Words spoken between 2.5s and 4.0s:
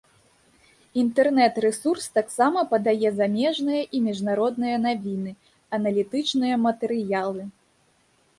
падае замежныя